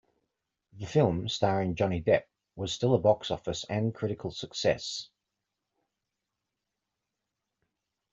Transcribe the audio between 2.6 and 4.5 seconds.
still a box office and critical